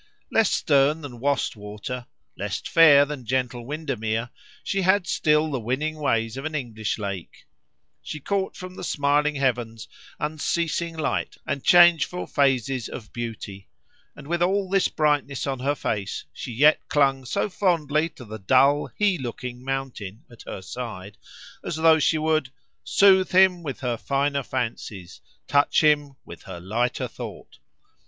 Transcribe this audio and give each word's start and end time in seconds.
Less 0.31 0.49
stern 0.49 1.01
than 1.01 1.19
Wast 1.19 1.55
Water, 1.55 2.07
less 2.35 2.59
fair 2.59 3.05
than 3.05 3.23
gentle 3.23 3.67
Windermere, 3.67 4.31
she 4.63 4.81
had 4.81 5.05
still 5.05 5.51
the 5.51 5.59
winning 5.59 5.97
ways 5.99 6.37
of 6.37 6.43
an 6.45 6.55
English 6.55 6.97
lake; 6.97 7.45
she 8.01 8.19
caught 8.19 8.55
from 8.55 8.73
the 8.73 8.83
smiling 8.83 9.35
heavens 9.35 9.87
unceasing 10.19 10.97
light 10.97 11.37
and 11.45 11.63
changeful 11.63 12.25
phases 12.25 12.89
of 12.89 13.13
beauty, 13.13 13.69
and 14.15 14.25
with 14.25 14.41
all 14.41 14.67
this 14.71 14.87
brightness 14.87 15.45
on 15.45 15.59
her 15.59 15.75
face, 15.75 16.25
she 16.33 16.51
yet 16.51 16.79
clung 16.89 17.23
so 17.23 17.47
fondly 17.47 18.09
to 18.09 18.25
the 18.25 18.39
dull 18.39 18.87
he 18.97 19.19
looking 19.19 19.63
mountain 19.63 20.23
at 20.31 20.41
her 20.47 20.63
side, 20.63 21.15
as 21.63 21.75
though 21.75 21.99
she 21.99 22.17
would 22.17 22.49
"Soothe 22.83 23.29
him 23.33 23.61
with 23.61 23.81
her 23.81 23.97
finer 23.97 24.41
fancies, 24.41 25.21
Touch 25.47 25.81
him 25.83 26.15
with 26.25 26.41
her 26.45 26.59
lighter 26.59 27.07
thought." 27.07 27.59